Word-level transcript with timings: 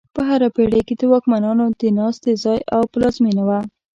په 0.15 0.21
هره 0.29 0.47
پېړۍ 0.55 0.81
کې 0.87 0.95
د 0.99 1.01
واکمنانو 1.13 1.65
د 1.79 1.81
ناستې 1.99 2.31
ځای 2.43 2.59
او 2.75 2.81
پلازمینه 2.91 3.43
وه. 3.47 3.59